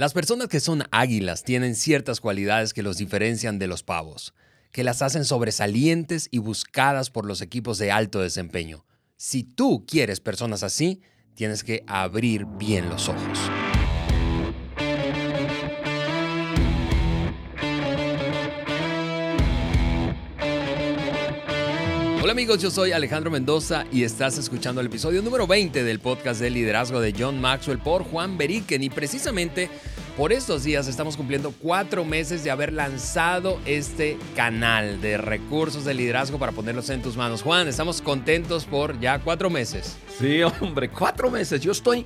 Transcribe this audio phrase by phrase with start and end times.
[0.00, 4.32] Las personas que son águilas tienen ciertas cualidades que los diferencian de los pavos,
[4.72, 8.86] que las hacen sobresalientes y buscadas por los equipos de alto desempeño.
[9.18, 11.02] Si tú quieres personas así,
[11.34, 13.38] tienes que abrir bien los ojos.
[22.22, 26.38] Hola amigos, yo soy Alejandro Mendoza y estás escuchando el episodio número 20 del podcast
[26.38, 29.70] de liderazgo de John Maxwell por Juan Beriken y precisamente
[30.18, 35.94] por estos días estamos cumpliendo cuatro meses de haber lanzado este canal de recursos de
[35.94, 37.40] liderazgo para ponerlos en tus manos.
[37.40, 39.96] Juan, estamos contentos por ya cuatro meses.
[40.18, 41.62] Sí, hombre, cuatro meses.
[41.62, 42.04] Yo estoy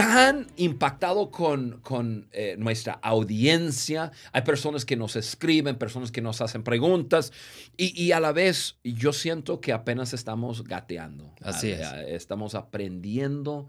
[0.00, 4.12] tan impactado con, con eh, nuestra audiencia.
[4.32, 7.34] Hay personas que nos escriben, personas que nos hacen preguntas
[7.76, 11.34] y, y a la vez yo siento que apenas estamos gateando.
[11.42, 11.86] Así es.
[12.06, 13.68] Estamos aprendiendo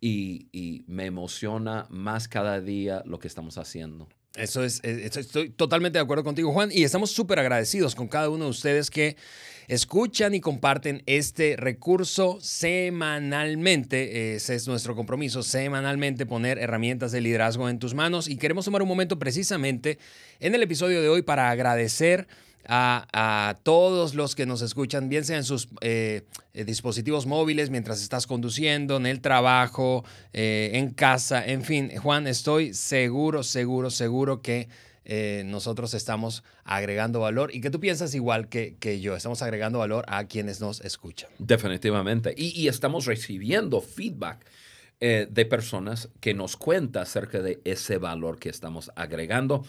[0.00, 4.08] y, y me emociona más cada día lo que estamos haciendo.
[4.36, 8.28] Eso es, eh, estoy totalmente de acuerdo contigo, Juan, y estamos súper agradecidos con cada
[8.28, 9.16] uno de ustedes que
[9.66, 14.34] escuchan y comparten este recurso semanalmente.
[14.34, 18.28] Ese es nuestro compromiso, semanalmente poner herramientas de liderazgo en tus manos.
[18.28, 19.98] Y queremos tomar un momento precisamente
[20.38, 22.28] en el episodio de hoy para agradecer
[22.68, 26.22] a, todos los que nos escuchan, bien sea en sus eh,
[26.54, 31.90] eh, dispositivos móviles, mientras estás conduciendo, en el trabajo, eh, en casa, en fin.
[31.96, 34.68] Juan, estoy seguro, seguro, seguro que
[35.44, 40.04] nosotros estamos agregando valor y que tú piensas igual que, que, yo, estamos agregando valor
[40.08, 41.30] a quienes nos escuchan.
[41.38, 42.34] Definitivamente.
[42.36, 44.44] Y, y estamos recibiendo feedback
[44.98, 49.62] eh, de personas que nos cuenta acerca de ese valor que estamos agregando.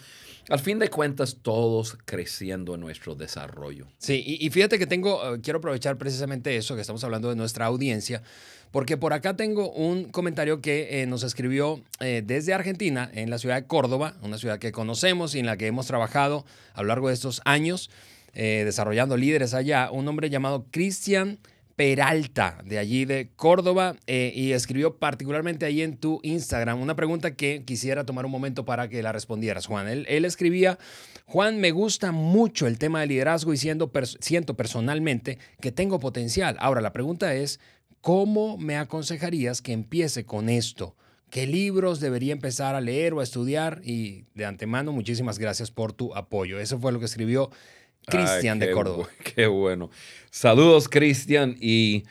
[0.48, 3.88] Al fin de cuentas, todos creciendo en nuestro desarrollo.
[3.98, 7.66] Sí, y, fíjate que tengo, eh, quiero aprovechar precisamente eso, que estamos hablando de nuestra
[7.66, 8.22] audiencia,
[8.70, 13.56] porque por acá tengo un comentario que eh, nos escribió desde Argentina, en la ciudad
[13.56, 17.08] de Córdoba, una ciudad que conocemos y en la que hemos trabajado a lo largo
[17.08, 17.90] de estos años,
[18.32, 21.38] desarrollando líderes allá, un hombre llamado Cristian.
[21.78, 27.36] Peralta, de allí de Córdoba, eh, y escribió particularmente ahí en tu Instagram una pregunta
[27.36, 29.86] que quisiera tomar un momento para que la respondieras, Juan.
[29.86, 30.76] Él, escribía,
[31.26, 36.56] Juan, me gusta mucho el tema de liderazgo y siendo siento personalmente que tengo potencial.
[36.58, 37.60] Ahora, la pregunta es,
[38.00, 40.96] ¿cómo me aconsejarías que empiece con esto?
[41.30, 43.82] ¿Qué libros debería empezar a leer o a estudiar?
[43.84, 46.58] Y de antemano, muchísimas gracias por tu apoyo.
[46.58, 47.50] Eso fue lo que escribió
[48.08, 49.08] Cristian de Córdoba.
[49.34, 49.90] qué bueno.
[50.30, 51.56] Saludos, Cristian.
[51.60, 52.04] Y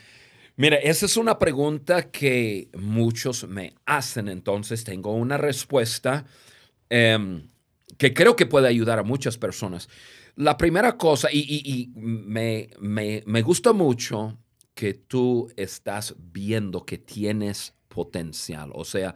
[0.55, 4.27] mira, esa es una pregunta que muchos me hacen.
[4.27, 6.25] Entonces, tengo una respuesta
[6.89, 7.47] em,
[7.97, 9.89] que creo que puede ayudar a muchas personas.
[10.35, 14.37] La primera cosa, y, me, me, me gusta mucho
[14.75, 18.69] que tú estás viendo que tienes potencial.
[18.73, 19.15] O sea,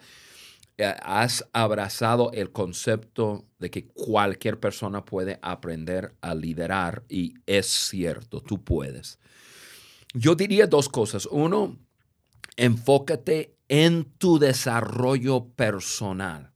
[0.83, 8.41] has abrazado el concepto de que cualquier persona puede aprender a liderar y es cierto,
[8.41, 9.19] tú puedes.
[10.13, 11.25] Yo diría dos cosas.
[11.25, 11.77] Uno,
[12.57, 16.51] enfócate en tu desarrollo personal.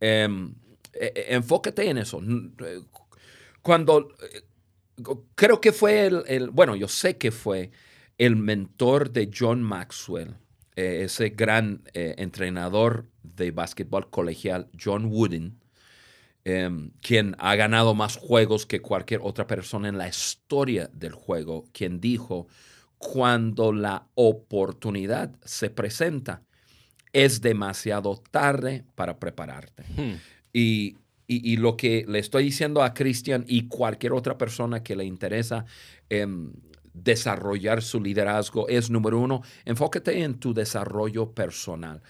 [0.00, 0.54] Em,
[0.92, 2.20] e, e, enfócate en eso.
[3.62, 4.08] Cuando
[5.34, 7.70] creo que fue el, bueno, yo sé que fue
[8.18, 10.36] el mentor de John Maxwell,
[10.80, 15.60] eh, ese gran eh, entrenador de básquetbol colegial, John Wooden,
[16.46, 21.66] em, quien ha ganado más juegos que cualquier otra persona en la historia del juego,
[21.72, 22.46] quien dijo,
[22.96, 26.44] cuando la oportunidad se presenta,
[27.12, 29.84] es demasiado tarde para prepararte.
[29.94, 30.14] Hmm.
[30.50, 30.96] Y,
[31.58, 35.66] lo que le estoy diciendo a Cristian y cualquier otra persona que le interesa
[36.08, 36.52] em,
[36.94, 42.02] desarrollar su liderazgo es, número uno, enfócate en tu desarrollo personal.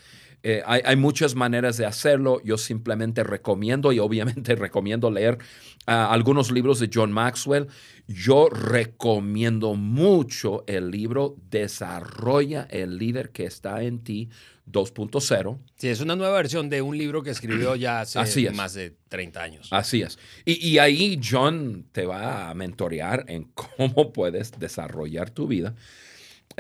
[0.42, 2.40] Eh, hay, muchas maneras de hacerlo.
[2.42, 5.38] Yo simplemente recomiendo y obviamente recomiendo leer
[5.86, 7.68] ah, algunos libros de John Maxwell.
[8.06, 14.30] Yo recomiendo mucho el libro Desarrolla el líder que está en ti
[14.70, 15.58] 2.0.
[15.76, 19.42] Sí, es una nueva versión de un libro que escribió ya hace más de 30
[19.42, 19.68] años.
[19.70, 20.18] Así es.
[20.44, 25.74] Y, y, ahí John te va a mentorear en cómo puedes desarrollar tu vida.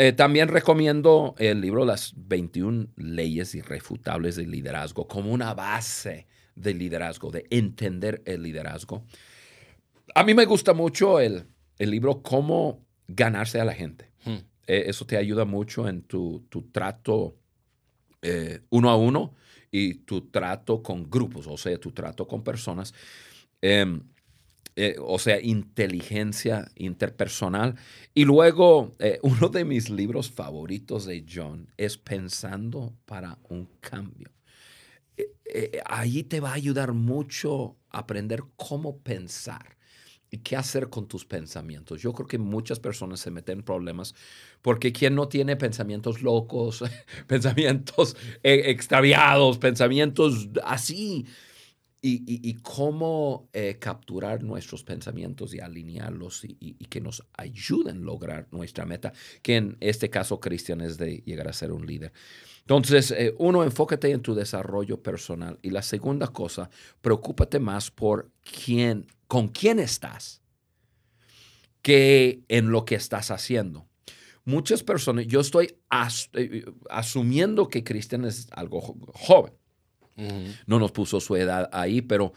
[0.02, 6.78] Eh, también recomiendo el libro Las 21 leyes irrefutables del liderazgo como una base del
[6.78, 9.04] liderazgo, de entender el liderazgo.
[10.14, 11.44] A mí me gusta mucho el,
[11.78, 14.10] libro Cómo ganarse a la gente.
[14.24, 14.38] Hmm.
[14.66, 17.36] Eh, eso te ayuda mucho en tu, trato
[18.22, 19.34] eh, uno a uno
[19.70, 22.94] y tu trato con grupos, o sea, tu trato con personas.
[23.60, 24.00] Em,
[24.80, 27.76] eh, o sea, inteligencia interpersonal.
[28.14, 34.30] Y luego, eh, uno de mis libros favoritos de John es Pensando para un cambio.
[35.18, 39.76] Eh, eh, ahí te va a ayudar mucho a aprender cómo pensar
[40.30, 42.00] y qué hacer con tus pensamientos.
[42.00, 44.14] Yo creo que muchas personas se meten en problemas
[44.62, 46.82] porque quien no tiene pensamientos locos,
[47.26, 51.26] pensamientos extraviados, pensamientos así,
[52.02, 58.86] y, cómo eh, capturar nuestros pensamientos y alinearlos y, que nos ayuden a lograr nuestra
[58.86, 59.12] meta,
[59.42, 62.12] que en este caso, Cristian, es de llegar a ser un líder.
[62.60, 65.58] Entonces, eh, uno, enfócate en tu desarrollo personal.
[65.62, 66.70] Y la segunda cosa,
[67.00, 70.40] preocúpate más por quién, con quién estás
[71.82, 73.86] que en lo que estás haciendo.
[74.44, 75.76] Muchas personas, yo estoy
[76.32, 78.80] eh, asumiendo que Cristian es algo
[79.14, 79.59] joven.
[80.66, 82.32] No nos puso su edad ahí, pero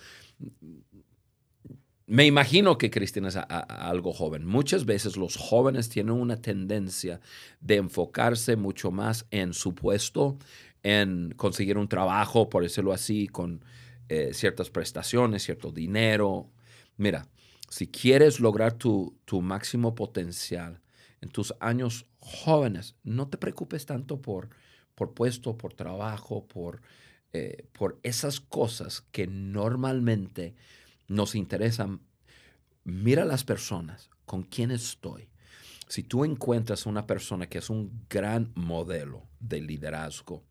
[2.06, 4.46] me imagino que Cristian es algo joven.
[4.46, 7.22] Muchas veces los jóvenes tienen una tendencia
[7.60, 10.38] de enfocarse mucho más en su puesto,
[10.84, 13.64] en conseguir un trabajo, por decirlo así, con
[14.10, 16.52] eh, ciertas prestaciones, cierto dinero.
[16.98, 17.28] Mira,
[17.70, 20.82] si quieres lograr tu, tu máximo potencial
[21.22, 24.50] en tus años jóvenes, no te preocupes tanto por,
[24.94, 26.82] por puesto, por trabajo, por
[27.34, 30.56] eh, por esas cosas que normalmente
[31.08, 32.02] nos interesan,
[32.84, 35.30] mira las personas con quién estoy.
[35.88, 40.44] Si tú encuentras una persona que es un gran modelo de liderazgo,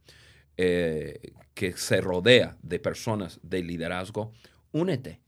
[0.56, 4.32] eh, que se rodea de personas de liderazgo,
[4.73, 5.20] únete,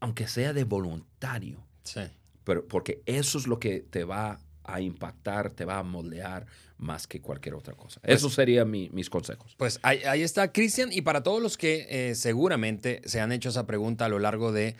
[0.00, 1.66] aunque sea de voluntario.
[1.82, 2.02] Sí.
[2.44, 6.46] Pero, porque eso es lo que te va a impactar, te va a moldear
[6.78, 8.00] más que cualquier otra cosa.
[8.00, 9.54] Pues Esos serían mis consejos.
[9.56, 10.92] Pues ahí, está, Cristian.
[10.92, 14.52] Y para todos los que eh, seguramente se han hecho esa pregunta a lo largo
[14.52, 14.74] de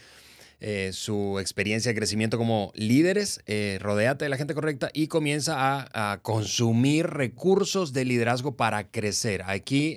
[0.61, 5.57] eh, su experiencia de crecimiento como líderes, eh, rodéate de la gente correcta y comienza
[5.93, 9.43] a, consumir recursos de liderazgo para crecer.
[9.47, 9.97] Aquí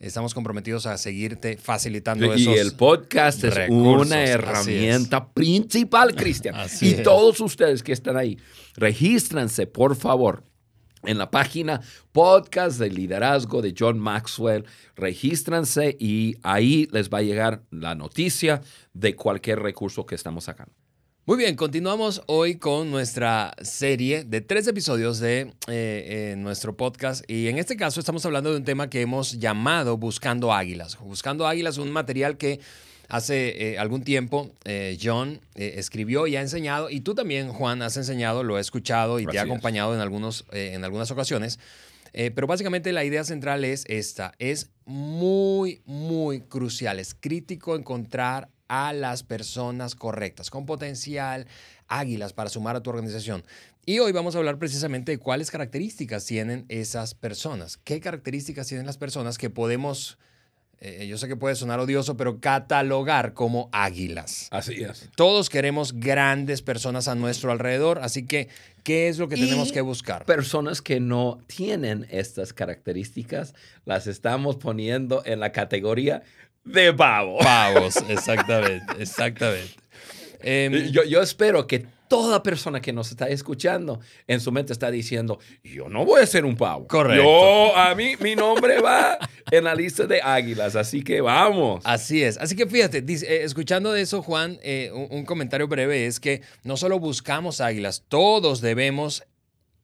[0.00, 6.56] estamos comprometidos a seguirte facilitando y esos Y el podcast es una herramienta principal, Cristian.
[6.80, 8.38] y todos ustedes que están ahí,
[8.76, 10.44] regístrense, por favor,
[11.04, 11.80] en la página
[12.12, 14.64] podcast de liderazgo de John Maxwell.
[14.96, 18.62] Regístrense y ahí les va a llegar la noticia
[18.92, 20.72] de cualquier recurso que estamos sacando.
[21.26, 27.30] Muy bien, continuamos hoy con nuestra serie de tres episodios de eh, eh, nuestro podcast
[27.30, 30.98] y en este caso estamos hablando de un tema que hemos llamado Buscando Águilas.
[30.98, 32.60] Buscando Águilas, un material que
[33.12, 34.52] Hace eh, algún tiempo,
[35.02, 39.26] John escribió y ha enseñado, y tú también, Juan, has enseñado, lo he escuchado y
[39.26, 41.58] te ha acompañado en, algunos, en algunas ocasiones.
[42.12, 44.30] pero básicamente la idea central es esta.
[44.38, 51.48] Es muy, muy crucial, es crítico encontrar a las personas correctas, con potencial,
[51.88, 53.42] águilas para sumar a tu organización.
[53.84, 57.78] Y hoy vamos a hablar precisamente de cuáles características tienen esas personas.
[57.78, 60.18] ¿Qué características tienen las personas que podemos
[60.82, 64.48] eh, yo sé que puede sonar odioso, pero catalogar como águilas.
[64.50, 65.10] Así es.
[65.14, 68.48] Todos queremos grandes personas a nuestro alrededor, así que,
[68.82, 70.24] ¿qué es lo que tenemos que buscar?
[70.24, 76.22] Personas que no tienen estas características, las estamos poniendo en la categoría
[76.64, 77.44] de pavos.
[77.44, 79.74] Pavos, exactamente, exactamente.
[80.42, 84.90] Em, yo, yo espero que toda persona que nos está escuchando en su mente está
[84.90, 86.88] diciendo, yo no voy a ser un pavo.
[86.88, 87.22] Correcto.
[87.22, 89.16] Yo, a mí, mi nombre va
[89.48, 91.82] en la lista de águilas, así que vamos.
[91.84, 92.36] Así es.
[92.38, 96.76] Así que fíjate, eh, escuchando de eso, Juan, eh, un, comentario breve es que no
[96.76, 99.22] solo buscamos águilas, todos debemos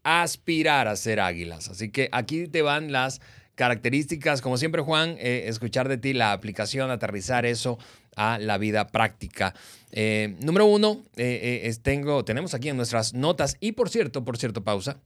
[0.03, 1.69] aspirar a ser águilas.
[1.69, 3.21] Así que aquí te van las
[3.57, 7.79] características, como siempre Juan, eh, escuchar de ti la aplicación, aterrizar eso
[8.15, 9.55] a la vida práctica.
[9.91, 14.63] Eh, número uno, eh, tengo, tenemos aquí en nuestras notas y por cierto, por cierto,
[14.63, 15.01] pausa.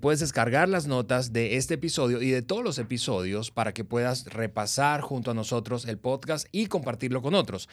[0.00, 4.24] puedes descargar las notas de este episodio y de todos los episodios para que puedas
[4.24, 7.68] repasar junto a nosotros el podcast y compartirlo con otros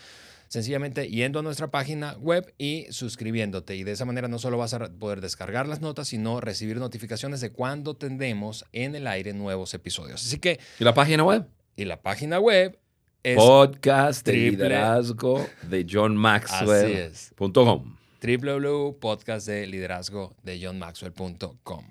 [0.53, 3.75] sencillamente yendo a nuestra página web y suscribiéndote.
[3.75, 7.41] Y de esa manera no solo vas a poder descargar las notas, sino recibir notificaciones
[7.41, 10.23] de cuando tendremos en el aire nuevos episodios.
[10.23, 10.59] Así que...
[10.79, 11.47] ¿Y la página web?
[11.75, 12.77] Y la página web
[13.23, 13.35] es...
[13.35, 17.95] Podcast de liderazgo de John Maxwell.com.
[18.21, 21.85] www.podcastdeliderazgo de John Maxwell.com.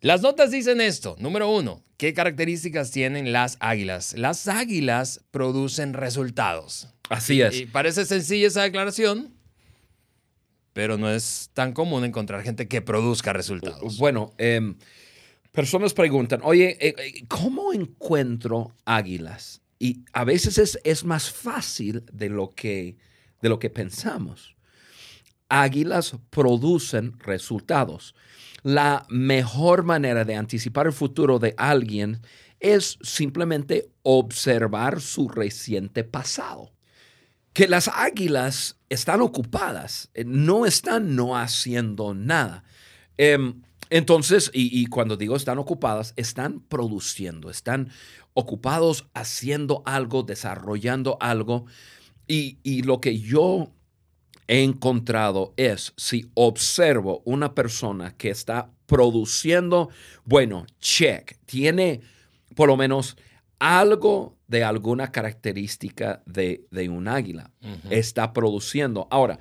[0.00, 1.14] Las notas dicen esto.
[1.18, 4.14] Número uno, ¿qué características tienen las águilas?
[4.16, 6.88] Las águilas producen resultados.
[7.10, 7.60] Así es.
[7.60, 9.34] Y parece sencilla esa declaración,
[10.72, 13.98] pero no es tan común encontrar gente que produzca resultados.
[13.98, 14.76] Bueno, em,
[15.52, 19.60] personas preguntan, oye, eh, eh, ¿cómo encuentro águilas?
[19.78, 22.96] Y a veces es, es más fácil de lo, que,
[23.42, 24.56] de lo que pensamos.
[25.50, 28.14] Águilas producen resultados
[28.62, 32.20] la mejor manera de anticipar el futuro de alguien
[32.58, 36.72] es simplemente observar su reciente pasado.
[37.52, 42.64] Que las águilas están ocupadas, eh, no están no haciendo nada.
[43.16, 47.90] Em, entonces, y, cuando digo están ocupadas, están produciendo, están
[48.34, 51.66] ocupados haciendo algo, desarrollando algo.
[52.28, 53.72] Y, y lo que yo
[54.50, 59.90] he encontrado es, si observo una persona que está produciendo,
[60.24, 62.00] bueno, check, tiene
[62.56, 63.16] por lo menos
[63.60, 67.52] algo de alguna característica de, un águila.
[67.90, 69.06] Está produciendo.
[69.12, 69.38] Ahora,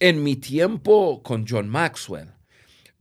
[0.00, 2.30] en mi tiempo con John Maxwell,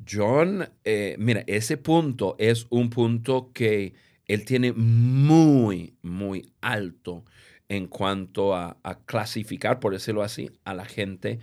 [0.05, 3.93] John, eh, mira, ese punto es un punto que
[4.25, 7.23] él tiene muy, muy alto
[7.69, 11.39] en cuanto a, clasificar, por decirlo así, a la gente.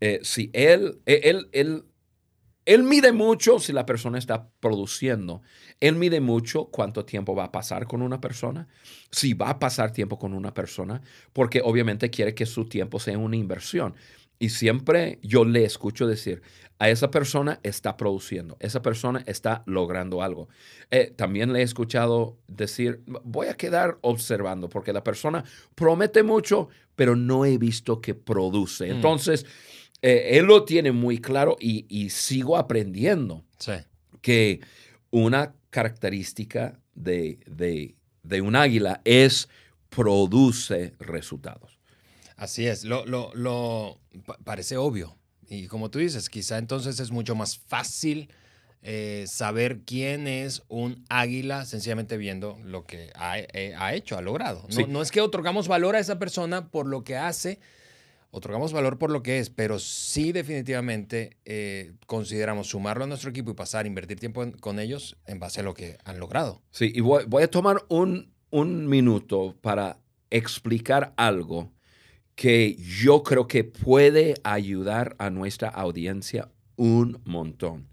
[0.00, 1.84] Eh, si él, él, él,
[2.68, 5.40] él mide mucho si la persona está produciendo.
[5.80, 8.68] Él mide mucho cuánto tiempo va a pasar con una persona,
[9.10, 11.00] si va a pasar tiempo con una persona,
[11.32, 13.94] porque obviamente quiere que su tiempo sea una inversión.
[14.38, 16.42] Y siempre yo le escucho decir,
[16.78, 20.48] a esa persona está produciendo, esa persona está logrando algo.
[20.90, 26.68] Eh, también le he escuchado decir, voy a quedar observando, porque la persona promete mucho,
[26.94, 28.86] pero no he visto que produce.
[28.86, 28.96] Mm.
[28.96, 29.44] Entonces,
[30.02, 33.44] eh, él lo tiene muy claro y, sigo aprendiendo
[34.22, 34.60] que
[35.10, 37.40] una característica de,
[38.22, 39.48] de, un águila es
[39.88, 41.77] produce resultados.
[42.38, 44.00] Así es, lo, lo,
[44.44, 45.16] parece obvio.
[45.48, 48.30] Y como tú dices, quizá entonces es mucho más fácil
[48.80, 54.64] eh, saber quién es un águila sencillamente viendo lo que ha, eh, hecho, ha logrado.
[54.70, 57.58] No, no, es que otorgamos valor a esa persona por lo que hace,
[58.30, 63.50] otorgamos valor por lo que es, pero sí definitivamente eh, consideramos sumarlo a nuestro equipo
[63.50, 66.62] y pasar, a invertir tiempo con ellos en base a lo que han logrado.
[66.70, 69.98] Sí, y voy, a tomar un, un minuto para
[70.30, 71.72] explicar algo
[72.38, 77.88] que yo creo que puede ayudar a nuestra audiencia un montón.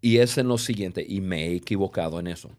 [0.00, 2.50] Y es en lo siguiente, y me he equivocado en eso.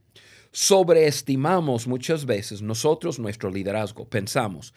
[0.54, 4.08] Sobreestimamos muchas veces nosotros nuestro liderazgo.
[4.08, 4.74] Pensamos,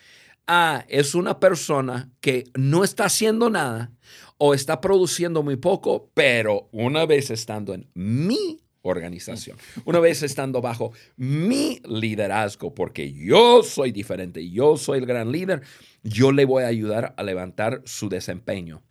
[0.48, 3.92] Ah, es una persona que no está haciendo nada
[4.36, 10.60] o está produciendo muy poco, pero una vez estando en mi organización, una vez estando
[10.60, 15.62] bajo mi liderazgo, porque yo soy diferente, yo soy el gran líder,
[16.04, 18.82] yo le voy a ayudar a levantar su desempeño.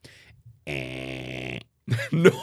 [0.65, 1.60] Eh,
[2.12, 2.32] no.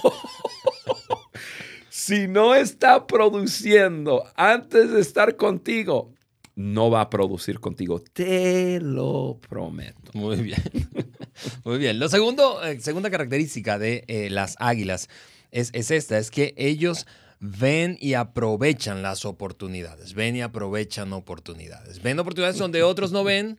[1.90, 6.14] si no está produciendo antes de estar contigo,
[6.54, 8.02] no va a producir contigo.
[8.12, 10.12] Te lo prometo.
[10.14, 10.62] Muy bien.
[11.64, 11.98] Muy bien.
[11.98, 15.08] Lo segundo, eh, segunda característica de eh, las águilas
[15.50, 17.06] es, es, esta, es que ellos
[17.40, 20.14] ven y aprovechan las oportunidades.
[20.14, 22.02] Ven y aprovechan oportunidades.
[22.02, 23.58] Ven oportunidades donde otros no ven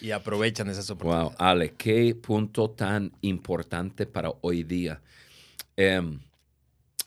[0.00, 1.38] y aprovechan esas oportunidades.
[1.38, 5.00] Wow, Ale, qué punto tan importante para hoy día.
[5.76, 6.20] Em,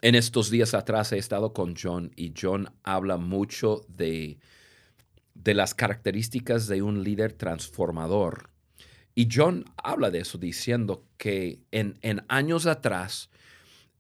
[0.01, 4.37] en estos días atrás he estado con John y John habla mucho de
[5.43, 8.49] de las características de un líder transformador.
[9.15, 13.29] Y John habla de eso diciendo que en, años atrás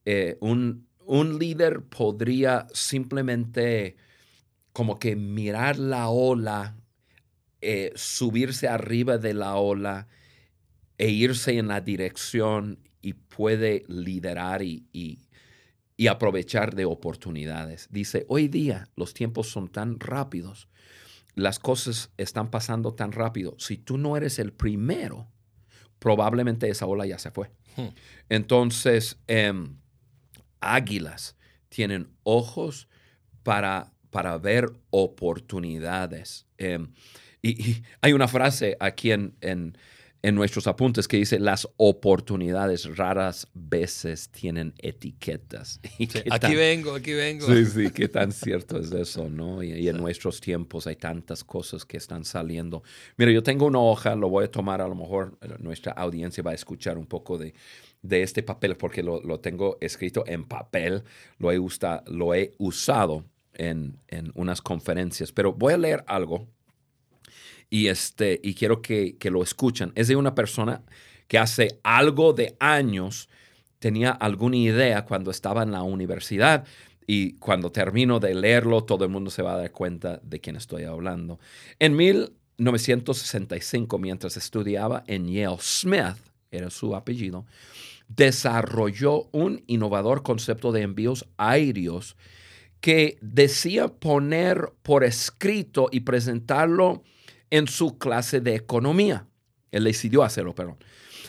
[0.05, 3.95] eh, un, un líder podría simplemente
[4.73, 6.75] como que mirar la ola,
[7.61, 10.07] eh, subirse arriba de la ola
[10.97, 17.87] e irse en la dirección y puede liderar y, y aprovechar de oportunidades.
[17.91, 20.69] Dice, hoy día los tiempos son tan rápidos
[21.39, 23.55] las cosas están pasando tan rápido.
[23.57, 25.27] Si tú no eres el primero,
[25.99, 27.51] probablemente esa ola ya se fue.
[27.75, 27.87] Hmm.
[28.29, 29.77] Entonces, em,
[30.59, 31.37] águilas
[31.69, 32.87] tienen ojos
[33.43, 36.45] para, para ver oportunidades.
[36.57, 36.91] Em,
[37.41, 39.33] y, hay una frase aquí en,
[40.21, 45.79] en nuestros apuntes que dice las oportunidades raras veces tienen etiquetas.
[46.31, 47.47] aquí vengo, aquí vengo.
[47.47, 49.63] Sí, sí, qué tan cierto es eso, ¿no?
[49.63, 52.83] Y, en nuestros tiempos hay tantas cosas que están saliendo.
[53.17, 56.43] Mira, yo tengo una hoja, lo voy a tomar, a lo mejor eh, nuestra audiencia
[56.43, 57.53] va a escuchar un poco de,
[58.01, 61.03] de este papel porque lo, lo, tengo escrito en papel,
[61.37, 61.59] lo he,
[62.07, 66.47] lo he usado en, en unas conferencias, pero voy a leer algo
[67.69, 69.91] y, este, y quiero que, lo escuchen.
[69.95, 70.81] Es de una persona
[71.27, 73.27] que hace algo de años
[73.79, 76.65] tenía alguna idea cuando estaba en la universidad
[77.05, 80.55] y cuando termino de leerlo todo el mundo se va a dar cuenta de quién
[80.55, 81.39] estoy hablando.
[81.77, 86.15] En 1965, mientras estudiaba en Yale, Smith,
[86.51, 87.45] era su apellido,
[88.07, 92.15] desarrolló un innovador concepto de envíos aéreos
[92.81, 97.03] que decía poner por escrito y presentarlo
[97.49, 99.25] en su clase de economía.
[99.71, 100.77] Él decidió hacerlo, perdón.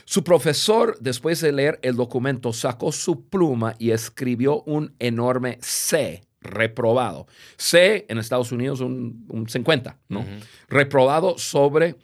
[0.05, 6.25] Su profesor, después de leer el documento, sacó su pluma y escribió un enorme C,
[6.41, 7.27] reprobado.
[7.57, 10.25] C en Estados Unidos un, un 50, ¿no?
[10.69, 11.97] Reprobado sobre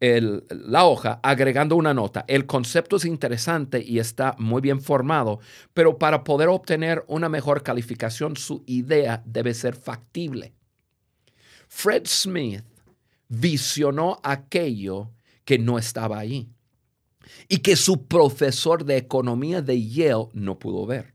[0.00, 2.24] la hoja agregando una nota.
[2.28, 5.40] El concepto es interesante y está muy bien formado,
[5.74, 10.54] pero para poder obtener una mejor calificación, su idea debe ser factible.
[11.66, 12.62] Fred Smith
[13.28, 15.12] visionó aquello
[15.44, 16.48] que no estaba ahí
[17.48, 21.14] y que su profesor de economía de Yale no pudo ver.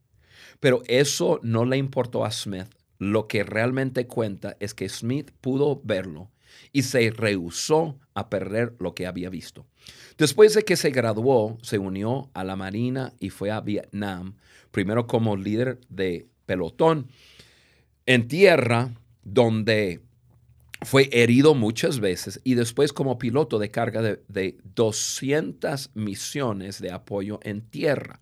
[0.60, 2.67] Pero eso no le importó a Smith.
[3.00, 6.32] Lo que realmente cuenta es que Smith pudo verlo
[6.72, 9.65] y se rehusó a perder lo que había visto.
[10.17, 14.36] Después de que se graduó, se unió a la Marina y fue a Vietnam,
[14.72, 17.08] primero como líder de pelotón
[18.05, 18.93] en tierra,
[19.24, 20.01] donde
[20.85, 27.39] fue herido muchas veces y después como piloto de carga de, 200 misiones de apoyo
[27.43, 28.19] en tierra.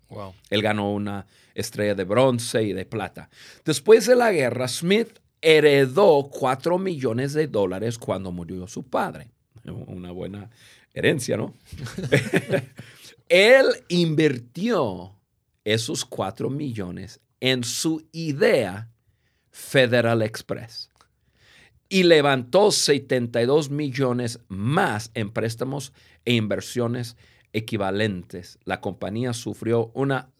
[0.50, 3.28] Él ganó una estrella de bronce y de plata.
[3.64, 9.30] Después de la guerra, Smith heredó 4 millones de dólares cuando murió su padre.
[9.64, 10.50] Una buena
[10.94, 11.54] herencia, ¿no?
[13.28, 15.16] Él invirtió
[15.64, 18.90] esos 4 millones en su idea
[19.50, 20.91] Federal Express
[21.92, 25.92] y levantó 72 millones más en préstamos
[26.24, 27.16] e inversiones
[27.52, 28.58] equivalentes.
[28.64, 30.30] La compañía sufrió una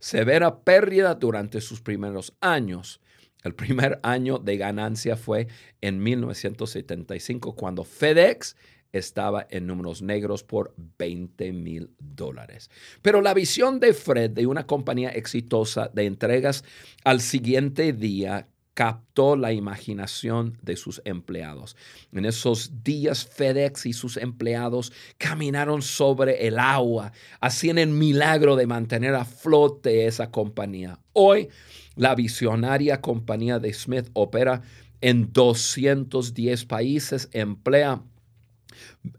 [0.00, 3.00] severa pérdida durante sus primeros años
[3.46, 5.46] el primer año de ganancia fue
[5.80, 8.56] en 1975, cuando FedEx
[8.90, 12.70] estaba en números negros por 20 mil dólares.
[13.02, 16.64] Pero la visión de Fred de una compañía exitosa de entregas
[17.04, 21.76] al siguiente día captó la imaginación de sus empleados.
[22.12, 28.66] En esos días FedEx y sus empleados caminaron sobre el agua, hacían el milagro de
[28.66, 30.98] mantener a flote esa compañía.
[31.14, 31.48] Hoy
[31.94, 34.60] la visionaria compañía de Smith opera
[35.00, 38.02] en 210 países, emplea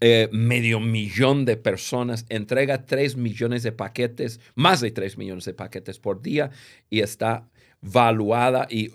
[0.00, 5.54] eh, medio millón de personas, entrega 3 millones de paquetes, más de 3 millones de
[5.54, 6.52] paquetes por día
[6.88, 7.48] y está
[7.80, 8.90] valuada y,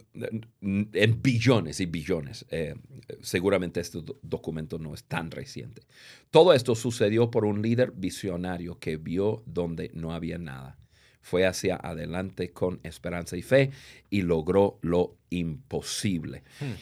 [0.61, 2.45] en billones y billones.
[2.49, 2.75] Eh,
[3.21, 5.83] seguramente este documento no es tan reciente.
[6.31, 10.77] Todo esto sucedió por un líder visionario que vio donde no había nada
[11.23, 13.71] fue hacia adelante con esperanza y fe
[14.09, 16.43] y logró lo imposible.
[16.59, 16.73] Hmm.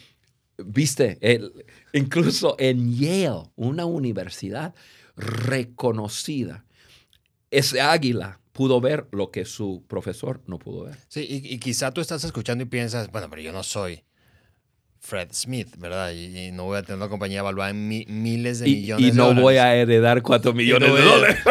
[0.66, 1.18] Viste,
[1.92, 4.74] incluso en Yale, una universidad
[5.16, 6.66] reconocida,
[7.52, 10.96] ese águila pudo ver lo que su profesor no pudo ver.
[11.08, 14.02] Sí, y, quizá tú estás escuchando y piensas, bueno, pero yo no soy
[14.98, 16.12] Fred Smith, ¿verdad?
[16.12, 19.34] Y, no voy a tener una compañía evaluada en miles de millones de dólares.
[19.34, 21.38] Y no voy a heredar cuatro millones de dólares.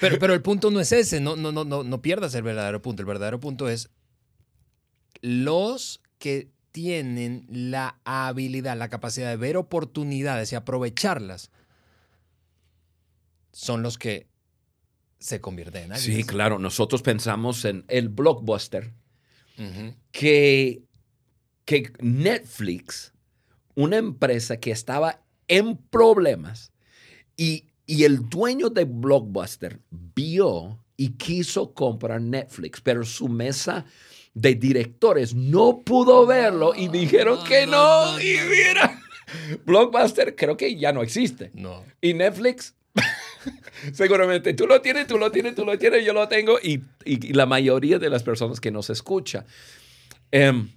[0.00, 2.82] Pero, pero el punto no es ese, no, no, no, no, no pierdas el verdadero
[2.82, 3.02] punto.
[3.02, 3.88] El verdadero punto es
[5.20, 11.52] los que tienen la habilidad, la capacidad de ver oportunidades y aprovecharlas,
[13.52, 14.26] son los que
[15.22, 16.58] se convierten en Sí, claro.
[16.58, 18.92] Nosotros pensamos en el blockbuster,
[20.10, 20.82] que,
[21.64, 23.12] que Netflix,
[23.74, 26.72] una empresa que estaba en problemas
[27.36, 33.84] y y el dueño de Blockbuster vio y quiso comprar Netflix, pero su mesa
[34.34, 38.18] de directores no pudo verlo y dijeron que no.
[38.20, 39.00] y mira,
[39.66, 41.50] Blockbuster creo que ya no existe.
[41.54, 41.84] No.
[42.00, 42.74] Y Netflix,
[43.92, 46.80] seguramente tú lo tienes, tú lo tienes, tú lo tienes, yo lo tengo y,
[47.32, 49.44] la mayoría de las personas que nos escucha.
[50.30, 50.70] Em,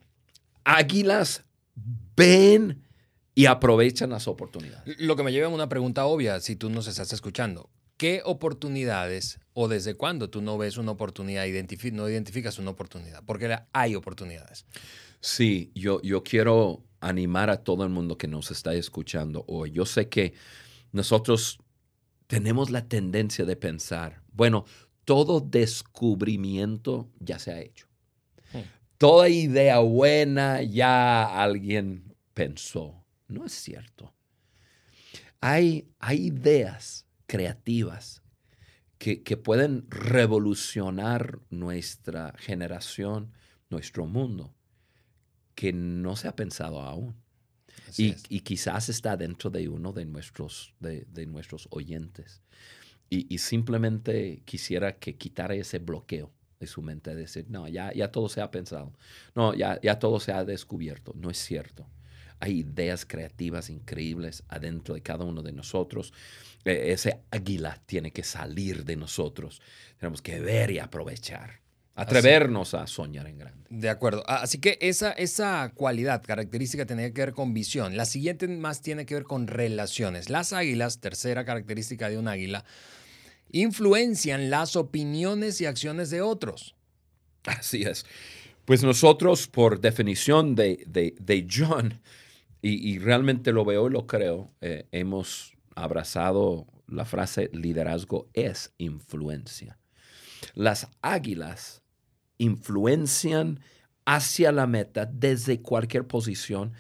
[0.64, 1.44] águilas
[2.16, 2.84] ven
[3.36, 5.00] y aprovechan las oportunidades.
[5.00, 7.70] Lo que me lleva a una pregunta obvia, si tú nos estás escuchando.
[7.98, 11.46] ¿Qué oportunidades o desde cuándo tú no ves una oportunidad,
[11.94, 13.24] no identificas una oportunidad?
[13.26, 14.66] Porque hay oportunidades.
[15.22, 19.72] Sí, yo, yo quiero animar a todo el mundo que nos está escuchando hoy.
[19.72, 20.34] Yo sé que
[20.92, 21.60] nosotros
[22.28, 24.66] tenemos la tendencia de pensar, bueno,
[25.06, 27.88] todo descubrimiento ya se ha hecho.
[28.98, 33.04] Toda idea buena ya alguien pensó.
[33.28, 34.14] No es cierto.
[35.42, 38.24] Hay, hay ideas creativas
[38.98, 43.34] que, pueden revolucionar nuestra generación,
[43.70, 44.56] nuestro mundo,
[45.54, 47.16] que no se ha pensado aún.
[47.98, 52.42] Y, quizás está dentro de uno de nuestros, de, nuestros oyentes.
[53.10, 58.30] Y, simplemente quisiera que quitara ese bloqueo de su mente decir, no, ya, ya todo
[58.30, 58.94] se ha pensado,
[59.36, 61.14] no, ya, ya todo se ha descubierto.
[61.16, 61.88] No es cierto.
[62.40, 66.14] Hay ideas creativas increíbles adentro de cada uno de nosotros.
[66.64, 69.62] E, ese águila tiene que salir de nosotros.
[69.98, 71.65] Tenemos que ver y aprovechar.
[71.96, 73.64] Atrevernos a soñar en grande.
[73.70, 74.24] De acuerdo.
[74.28, 77.96] Ah, así que esa, esa cualidad, característica, tiene que ver con visión.
[77.96, 80.30] La siguiente más tiene que ver con relaciones.
[80.30, 82.66] Las águilas, tercera característica de un águila,
[83.52, 86.76] influencian las opiniones y acciones de otros.
[87.46, 88.06] Así es.
[88.66, 92.02] Pues nosotros, por definición de, John,
[92.62, 99.78] y, realmente lo veo y lo creo, eh, hemos abrazado la frase liderazgo es influencia.
[100.56, 101.84] Las águilas
[102.38, 103.60] influencian
[104.06, 106.74] hacia la meta desde cualquier posición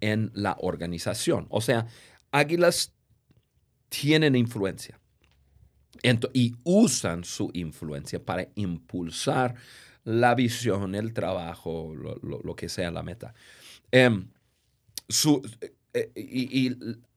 [0.00, 1.46] en la organización.
[1.50, 1.86] O sea,
[2.30, 2.94] águilas
[3.88, 4.98] tienen influencia
[6.32, 9.54] y usan su influencia para impulsar
[10.04, 13.34] la visión, el trabajo, lo, que sea la meta.
[13.90, 14.28] Em,
[15.92, 16.76] eh, y,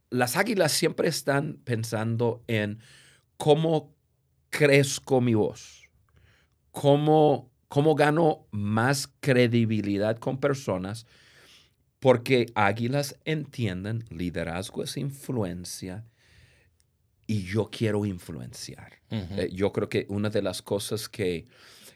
[0.10, 2.79] las águilas siempre están pensando en
[3.38, 3.95] cómo
[4.51, 5.89] crezco mi voz,
[6.71, 11.07] cómo, cómo gano más credibilidad con personas,
[11.99, 16.05] porque águilas entienden liderazgo es influencia
[17.25, 18.99] y yo quiero influenciar.
[19.09, 21.47] Eh, yo creo que una de las cosas que,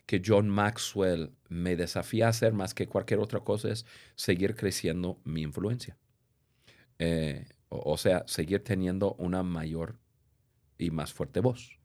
[0.08, 3.86] que John Maxwell me desafía a hacer más que cualquier otra cosa es
[4.16, 5.96] seguir creciendo mi influencia.
[6.98, 10.00] Eh, o, sea, seguir teniendo una mayor
[10.80, 11.78] y más fuerte voz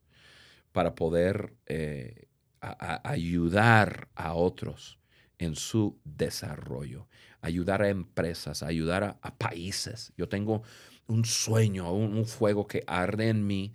[0.72, 2.28] para poder eh,
[2.62, 4.98] ayudar a otros
[5.38, 7.08] en su desarrollo,
[7.40, 10.12] ayudar a empresas, ayudar a, a países.
[10.16, 10.62] Yo tengo
[11.06, 13.72] un sueño, un, fuego que arde en mí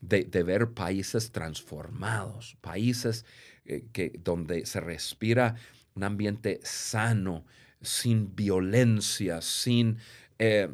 [0.00, 3.24] de, ver países transformados, países
[3.64, 5.56] eh, que, donde se respira
[5.94, 7.44] un ambiente sano,
[7.80, 9.98] sin violencia, sin,
[10.38, 10.68] eh,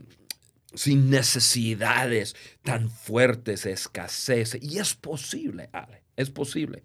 [0.74, 4.58] sin necesidades tan fuertes, escasez.
[4.60, 6.82] Y es posible, Ale, es posible.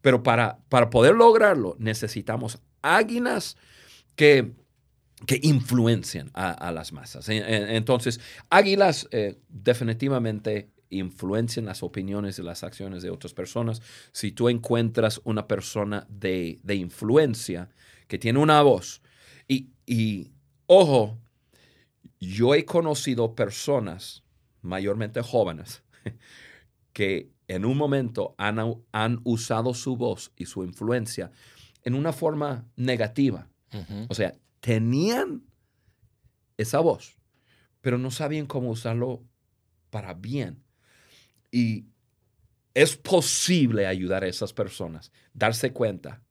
[0.00, 3.56] Pero para, para poder lograrlo necesitamos águilas
[4.16, 4.52] que
[5.26, 7.28] que influencian a, las masas.
[7.28, 13.82] Entonces, águilas eh, definitivamente influencian las opiniones y las acciones de otras personas.
[14.12, 17.68] Si tú encuentras una persona de, influencia
[18.08, 19.02] que tiene una voz,
[19.46, 20.30] y,
[20.66, 21.18] ojo,
[22.20, 24.22] yo he conocido personas,
[24.62, 25.82] mayormente jóvenes,
[26.92, 28.60] que en un momento han,
[28.92, 31.32] han usado su voz y su influencia
[31.82, 33.48] en una forma negativa.
[34.08, 35.42] O sea, tenían
[36.56, 37.18] esa voz,
[37.80, 39.24] pero no sabían cómo usarlo
[39.90, 40.62] para bien.
[41.50, 41.86] Y
[42.72, 46.22] es posible ayudar a esas personas, darse cuenta,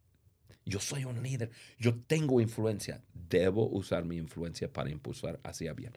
[0.66, 5.92] yo soy un líder, yo tengo influencia, debo usar mi influencia para impulsar hacia bien.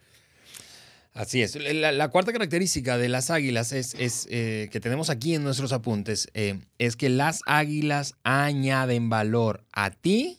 [1.14, 1.56] Así es.
[1.56, 6.60] La, cuarta característica de las águilas es, eh, que tenemos aquí en nuestros apuntes, eh,
[6.78, 10.38] es que las águilas añaden valor a ti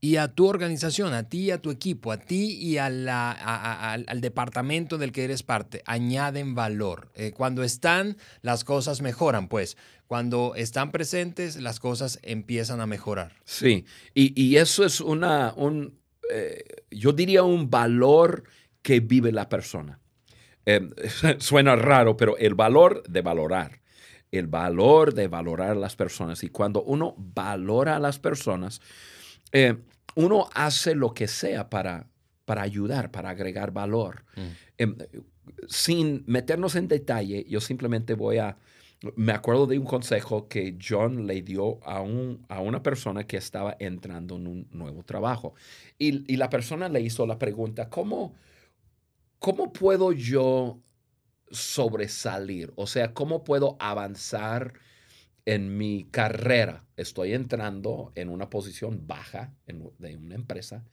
[0.00, 3.06] y a tu organización, a ti y a tu equipo, a ti y al,
[4.20, 7.12] departamento del que eres parte, añaden valor.
[7.14, 9.76] Eh, cuando están, las cosas mejoran, pues.
[10.08, 13.32] Cuando están presentes, las cosas empiezan a mejorar.
[13.44, 15.98] Sí, y, eso es una, un,
[16.90, 18.44] yo diría un valor
[18.84, 19.98] que vive la persona.
[20.64, 20.88] Eh,
[21.38, 23.80] suena raro, pero el valor de valorar
[24.38, 26.42] el valor de valorar a las personas.
[26.42, 28.80] Y cuando uno valora a las personas,
[30.16, 32.08] uno hace lo que sea para,
[32.44, 34.24] para ayudar, para agregar valor.
[34.36, 34.40] Mm.
[34.78, 34.96] Em,
[35.68, 38.56] sin meternos en detalle, yo simplemente voy a...
[39.16, 43.36] Me acuerdo de un consejo que John le dio a, un, a una persona que
[43.36, 45.54] estaba entrando en un nuevo trabajo.
[45.98, 48.34] Y, y la persona le hizo la pregunta, ¿cómo,
[49.38, 50.80] ¿cómo puedo yo
[51.50, 52.72] sobresalir?
[52.76, 54.74] O sea, ¿cómo puedo avanzar?
[55.46, 60.86] en mi carrera estoy entrando en una posición baja de una empresa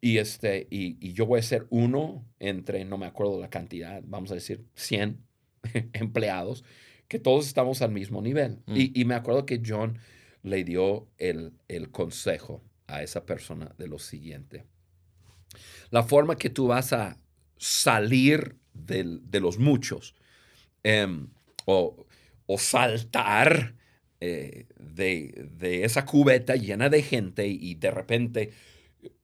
[0.00, 4.30] y, este, y, yo voy a ser uno entre, no me acuerdo la cantidad, vamos
[4.30, 5.22] a decir 100
[5.92, 6.64] empleados,
[7.06, 8.62] que todos estamos al mismo nivel.
[8.66, 8.74] Mm.
[8.94, 9.98] Y, me acuerdo que John
[10.42, 11.52] le dio el,
[11.90, 14.64] consejo a esa persona de lo siguiente.
[15.90, 17.18] La forma que tú vas a
[17.60, 20.14] salir de los muchos
[20.82, 21.28] em,
[21.66, 22.06] o
[22.52, 23.76] o saltar
[24.18, 28.50] eh, de, esa cubeta llena de gente y de repente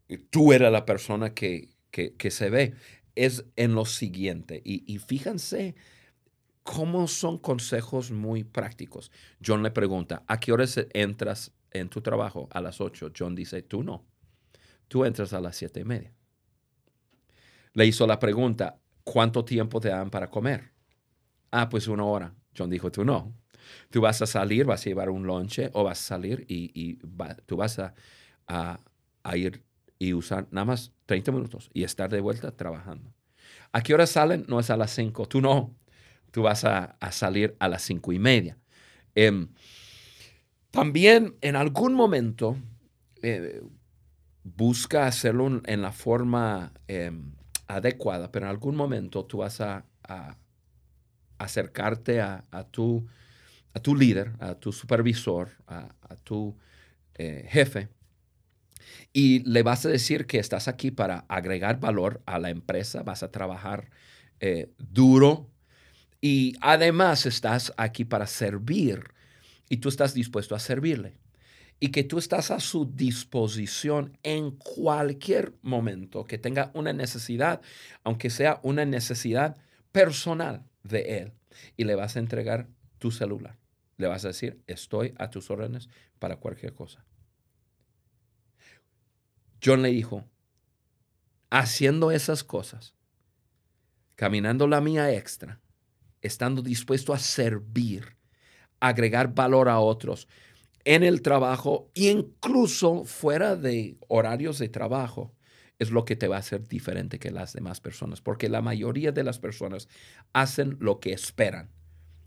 [0.09, 2.75] eh, tú eres la persona que, se ve.
[3.17, 4.63] Es en lo siguiente.
[4.65, 5.75] Y, fíjense
[6.63, 9.11] ¿cómo son consejos muy prácticos?
[9.45, 12.49] John le pregunta, ¿a qué horas entras en tu trabajo?
[12.53, 13.11] A las 8.
[13.19, 14.05] John dice, tú no.
[14.87, 16.16] Tú entras a las siete y media.
[17.77, 20.73] Le hizo la pregunta, ¿cuánto tiempo te dan para comer?
[21.51, 22.35] Ah, pues una hora.
[22.57, 23.35] John dijo, tú no.
[23.91, 26.95] Tú vas a salir, vas a llevar un lonche o vas a salir y,
[27.45, 27.93] tú vas a,
[28.47, 29.63] a, ir
[29.99, 33.13] y usar nada más 30 minutos y estar de vuelta trabajando.
[33.73, 34.47] ¿A qué hora salen?
[34.49, 35.29] No es a las 5.
[35.29, 35.77] Tú no.
[36.31, 38.57] Tú vas a, salir a las 5 y media.
[39.15, 39.49] Em,
[40.71, 42.57] también en algún momento
[43.21, 43.61] eh,
[44.45, 47.36] busca hacerlo en la forma em,
[47.67, 49.85] adecuada, pero en algún momento tú vas a,
[51.39, 53.07] acercarte a, tu,
[53.95, 56.57] líder, a tu supervisor, a, tu
[57.15, 57.89] eh, jefe,
[59.13, 63.23] y le vas a decir que estás aquí para agregar valor a la empresa, vas
[63.23, 63.91] a trabajar
[64.41, 65.51] eh, duro
[66.21, 69.15] y además estás aquí para servir
[69.69, 71.19] y tú estás dispuesto a servirle
[71.79, 77.61] y que tú estás a su disposición en cualquier momento que tenga una necesidad,
[78.03, 79.57] aunque sea una necesidad
[79.93, 81.33] personal de él,
[81.77, 83.59] y le vas a entregar tu celular.
[83.99, 87.05] Le vas a decir, estoy a tus órdenes para cualquier cosa.
[89.63, 90.25] John le dijo,
[91.51, 92.95] haciendo esas cosas,
[94.15, 95.61] caminando la mía extra,
[96.23, 98.17] estando dispuesto a servir,
[98.81, 100.29] agregar valor a otros,
[100.87, 105.35] en el trabajo, incluso fuera de horarios de trabajo,
[105.81, 109.11] es lo que te va a hacer diferente que las demás personas, porque la mayoría
[109.11, 109.89] de las personas
[110.33, 111.71] hacen lo que esperan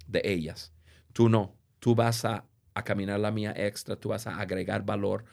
[0.07, 0.73] de ellas.
[1.13, 2.45] Tú no, tú vas a,
[2.83, 5.25] caminar la mía extra, tú vas a agregar valor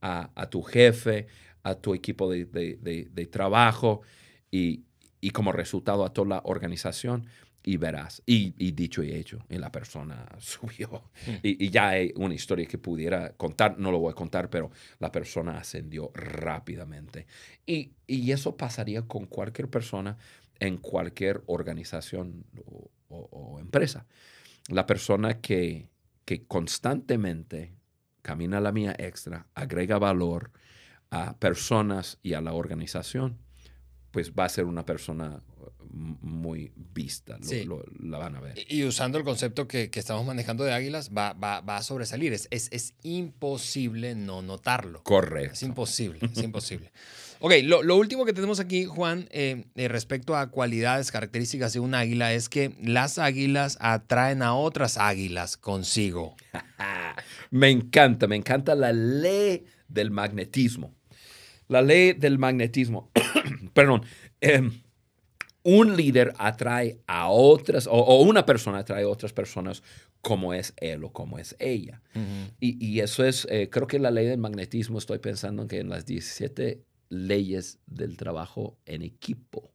[0.00, 1.26] a, tu jefe,
[1.64, 4.02] a tu equipo de, trabajo
[4.50, 4.84] y,
[5.20, 7.26] y como resultado a toda la organización
[7.64, 8.22] y verás.
[8.26, 11.10] Y, dicho y hecho, y la persona subió.
[11.26, 11.36] Hmm.
[11.42, 15.12] Y, ya hay una historia que pudiera contar, no lo voy a contar, pero la
[15.12, 17.26] persona ascendió rápidamente.
[17.66, 20.16] Y, eso pasaría con cualquier persona
[20.58, 22.44] en cualquier organización
[23.08, 24.06] o, empresa.
[24.68, 25.88] La persona que,
[26.24, 27.74] que constantemente
[28.22, 30.50] camina la mía extra, agrega valor
[31.10, 33.38] a personas y a la organización,
[34.12, 35.42] pues va a ser una persona
[35.90, 37.38] muy vista,
[38.00, 38.54] la van a ver.
[38.68, 42.32] Y usando el concepto que, estamos manejando de águilas, va, va, a sobresalir.
[42.32, 45.02] Es, es, imposible no notarlo.
[45.02, 45.54] Correcto.
[45.54, 46.92] Es imposible, es imposible.
[47.44, 51.92] Ok, lo, último que tenemos aquí, Juan, eh, eh, respecto a cualidades, características de un
[51.92, 56.36] águila, es que las águilas atraen a otras águilas consigo.
[57.50, 60.94] me encanta, me encanta la ley del magnetismo.
[61.66, 63.10] La ley del magnetismo.
[63.74, 64.04] Perdón.
[64.40, 64.80] Em,
[65.64, 69.82] un líder atrae a otras, o, una persona atrae a otras personas
[70.20, 72.02] como es él o como es ella.
[72.60, 76.06] y, eso es, eh, creo que la ley del magnetismo, estoy pensando que en las
[76.06, 79.70] 17 leyes del trabajo en equipo.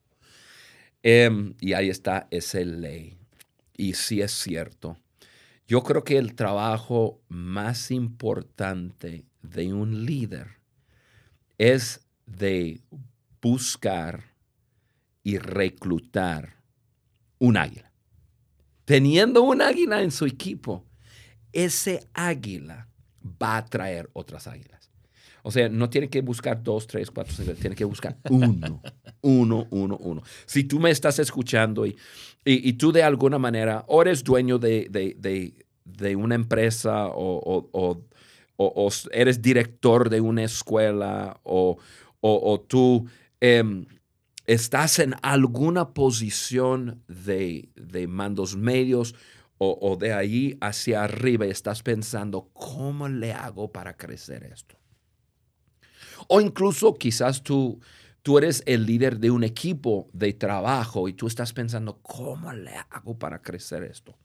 [1.04, 3.17] Em, y ahí está esa ley.
[3.76, 4.97] Y sí es cierto.
[5.67, 10.58] Yo creo que el trabajo más importante de un líder
[11.58, 12.82] es de
[13.41, 14.37] buscar
[15.28, 16.56] y reclutar
[17.38, 17.92] un águila.
[18.86, 20.86] Teniendo un águila en su equipo,
[21.52, 22.88] ese águila
[23.22, 24.90] va a traer otras águilas.
[25.44, 28.82] O sea, no tiene que buscar dos, tres, cuatro, cinco, tiene que buscar uno,
[29.22, 30.24] uno, uno, uno.
[30.46, 31.98] Si tú me estás escuchando y,
[32.46, 38.02] y, tú de alguna manera o eres dueño de, de, de, una empresa o, o,
[38.56, 41.78] o, eres director de una escuela o,
[42.70, 43.10] tú...
[43.42, 43.86] Em,
[44.47, 47.69] estás en alguna posición de,
[48.07, 49.13] mandos medios
[49.60, 54.77] o, de ahí hacia arriba y estás pensando, ¿cómo le hago para crecer esto?
[56.27, 57.79] O incluso quizás tú,
[58.21, 62.71] tú eres el líder de un equipo de trabajo y tú estás pensando, ¿cómo le
[62.89, 64.15] hago para crecer esto?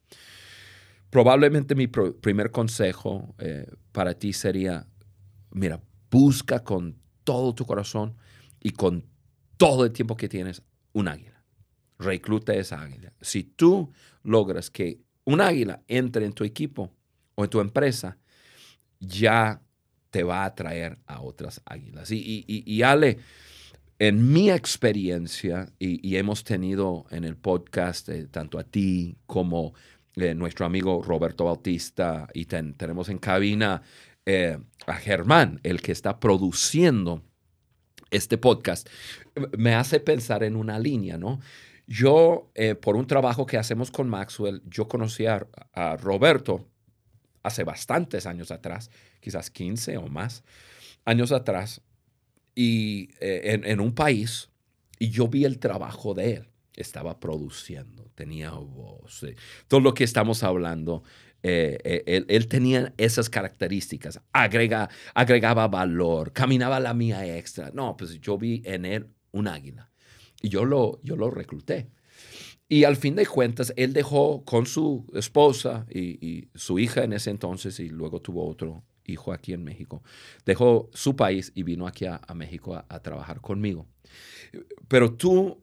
[1.08, 4.87] Probablemente mi primer consejo eh, para ti sería,
[5.50, 5.80] mira,
[6.11, 8.16] busca con todo tu corazón
[8.61, 9.12] y con
[9.62, 10.61] todo el tiempo que tienes
[10.92, 11.40] un águila.
[11.96, 13.12] Recluta esa águila.
[13.20, 13.92] Si tú
[14.25, 16.92] logras que un águila entre en tu equipo
[17.37, 18.18] o en tu empresa,
[18.98, 19.62] ya
[20.11, 22.11] te va a atraer a otras águilas.
[22.11, 23.18] Y, Ale,
[24.01, 29.75] en mi experiencia, y, hemos tenido en el podcast eh, tanto a ti como
[30.16, 33.81] eh, nuestro amigo Roberto Bautista, y tenemos en cabina
[34.27, 37.22] eh, a Germán, el que está produciendo
[38.12, 38.88] este podcast,
[39.59, 41.40] me hace pensar en una línea, ¿no?
[41.87, 45.46] yo, eh, por un trabajo que hacemos con Maxwell, yo conocí a,
[46.01, 46.66] Roberto
[47.42, 50.44] hace bastantes años atrás, quizás 15 o más
[51.05, 51.83] años atrás,
[52.55, 54.48] y eh, en, en un país,
[54.98, 56.48] y yo vi el trabajo de él.
[56.75, 59.37] Estaba produciendo, tenía voz, eh,
[59.68, 61.03] todo lo que estamos hablando.
[61.42, 67.70] Eh, eh, él, él tenía esas características, agrega, agregaba valor, caminaba la mía extra.
[67.74, 69.90] No, pues yo vi en él un águila
[70.40, 71.88] y yo lo, yo lo recluté.
[72.68, 77.12] Y al fin de cuentas, él dejó con su esposa y, y su hija en
[77.12, 80.02] ese entonces y luego tuvo otro hijo aquí en México.
[80.46, 83.88] Dejó su país y vino aquí a, a México a, a trabajar conmigo.
[84.88, 85.62] Pero tú,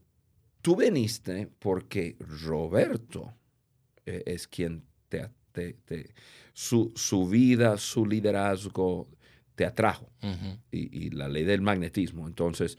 [0.61, 3.33] tú viniste porque Roberto
[4.05, 6.09] eh, es quien te, te- te-
[6.53, 9.07] su, su vida, su liderazgo
[9.55, 10.09] te atrajo
[10.71, 12.27] y, y la ley del magnetismo.
[12.27, 12.77] Entonces,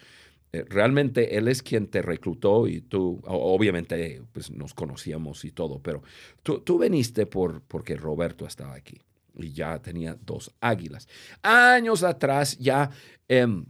[0.53, 5.81] eh, realmente él es quien te reclutó y tú, obviamente, pues nos conocíamos y todo,
[5.81, 6.03] pero
[6.43, 8.99] tú, tú viniste por, porque Roberto estaba aquí
[9.39, 11.07] y ya tenía dos águilas.
[11.43, 12.91] Años atrás ya,
[13.29, 13.65] em,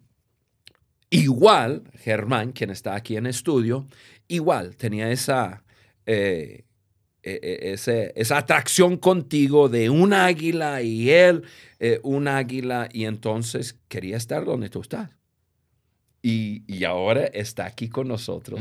[1.10, 3.86] igual, Germán, quien está aquí en estudio,
[4.28, 5.64] igual tenía esa...
[6.06, 6.64] eh,
[7.22, 11.42] eh, eh, ese- esa atracción contigo de un águila y él
[11.78, 15.10] eh, un águila y entonces quería estar donde tú estás.
[16.22, 18.60] Y, y ahora está aquí con nosotros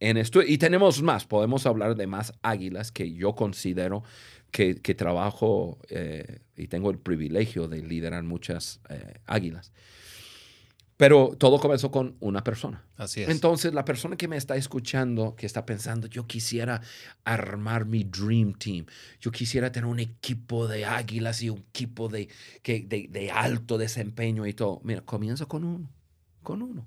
[0.00, 0.42] en esto.
[0.42, 4.04] Y tenemos más, podemos hablar de más águilas que yo considero
[4.52, 9.72] que, que trabajo eh, y tengo el privilegio de liderar muchas eh, águilas.
[10.96, 12.84] Pero todo comenzó con una persona.
[12.96, 13.28] Así es.
[13.28, 16.82] Entonces, la persona que me está escuchando, que está pensando, yo quisiera
[17.24, 18.86] armar mi Dream Team,
[19.20, 22.28] yo quisiera tener un equipo de águilas y un equipo de,
[22.62, 24.80] que, de, de alto desempeño y todo.
[24.84, 25.90] Mira, comienza con uno,
[26.44, 26.86] con uno.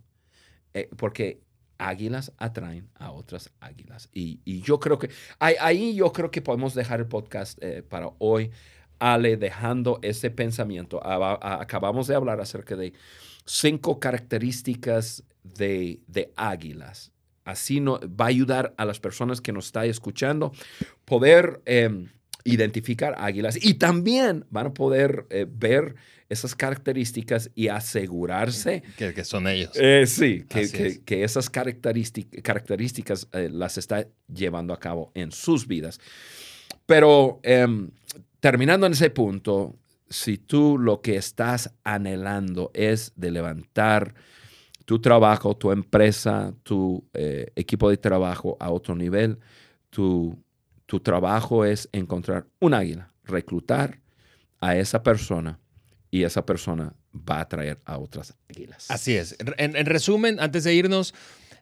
[0.73, 1.41] Eh, porque
[1.77, 4.09] águilas atraen a otras águilas.
[4.13, 7.83] Y, y yo creo que, ahí, ahí yo creo que podemos dejar el podcast eh,
[7.83, 8.51] para hoy,
[8.99, 10.99] Ale, dejando ese pensamiento.
[11.05, 12.93] Acabamos de hablar acerca de
[13.47, 17.11] cinco características de, de águilas.
[17.45, 20.51] Así no, va a ayudar a las personas que nos están escuchando
[21.05, 22.07] poder eh,
[22.43, 25.95] identificar águilas y también van a poder eh, ver
[26.29, 29.71] esas características y asegurarse Que, que son ellos.
[29.75, 30.99] eh, sí, que, que- es.
[30.99, 36.01] que esas característic- características eh, las está llevando a cabo en sus vidas.
[36.85, 37.91] Pero em,
[38.41, 39.77] terminando en ese punto,
[40.09, 44.13] si tú lo que estás anhelando es de levantar
[44.85, 49.39] tu trabajo, tu empresa, tu eh, equipo de trabajo a otro nivel,
[49.89, 50.41] tu,
[50.85, 53.99] tu trabajo es encontrar un águila, reclutar
[54.61, 55.59] a esa persona
[56.09, 58.89] y esa persona va a traer a otras águilas.
[58.89, 59.35] Así es.
[59.57, 61.13] En resumen, antes de irnos,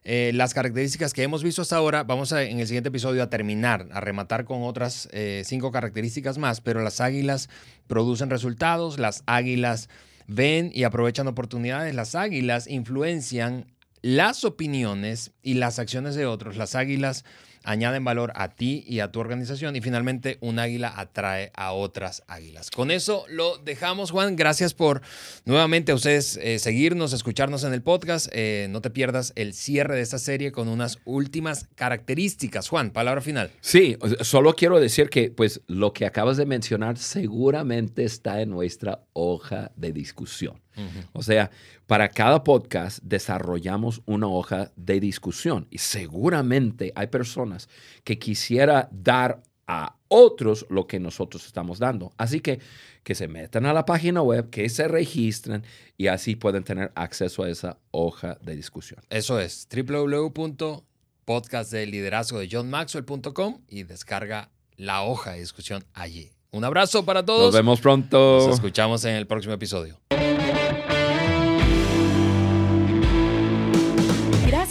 [0.08, 3.28] eh, las características que hemos visto hasta ahora, vamos a, en el siguiente episodio a
[3.28, 7.50] terminar, a rematar con otras eh, cinco características más, pero las águilas
[7.88, 9.88] producen resultados, las águilas
[10.28, 13.66] ven y aprovechan oportunidades, las águilas influencian
[14.00, 17.24] las opiniones y las acciones de otros, las águilas
[17.66, 22.22] añaden valor a ti y a tu organización y finalmente un águila atrae a otras
[22.28, 22.70] águilas.
[22.70, 24.36] Con eso lo dejamos, Juan.
[24.36, 25.02] Gracias por
[25.44, 28.28] nuevamente a ustedes eh, seguirnos, escucharnos en el podcast.
[28.32, 32.68] Eh, no te pierdas el cierre de esta serie con unas últimas características.
[32.68, 33.50] Juan, palabra final.
[33.60, 39.00] Sí, solo quiero decir que pues lo que acabas de mencionar seguramente está en nuestra
[39.12, 40.65] hoja de discusión.
[41.12, 41.50] O sea,
[41.86, 47.68] para cada podcast desarrollamos una hoja de discusión y seguramente hay personas
[48.04, 52.12] que quisiera dar a otros lo que nosotros estamos dando.
[52.16, 52.60] Así que
[53.06, 55.62] que se metan a la página web, que se registren
[55.96, 59.00] y así pueden tener acceso a esa hoja de discusión.
[59.10, 66.32] Eso es www.podcastdeliderazgo de johnmaxwell.com y descarga la hoja de discusión allí.
[66.50, 67.44] Un abrazo para todos.
[67.44, 68.46] Nos vemos pronto.
[68.46, 70.00] Nos escuchamos en el próximo episodio.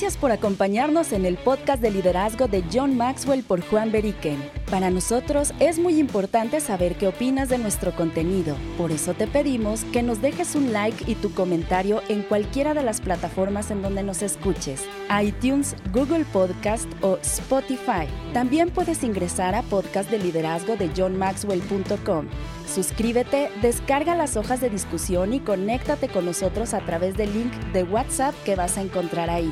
[0.06, 4.38] Gracias por acompañarnos en el podcast de liderazgo de John Maxwell por Juan Beriken.
[4.70, 8.56] Para nosotros es muy importante saber qué opinas de nuestro contenido.
[8.78, 12.84] Por eso te pedimos que nos dejes un like y tu comentario en cualquiera de
[12.84, 14.86] las plataformas en donde nos escuches,
[15.24, 18.06] iTunes, Google Podcast o Spotify.
[18.32, 22.28] También puedes ingresar a podcast de liderazgo de johnmaxwell.com.
[22.72, 27.82] Suscríbete, descarga las hojas de discusión y conéctate con nosotros a través del link de
[27.82, 29.52] WhatsApp que vas a encontrar ahí.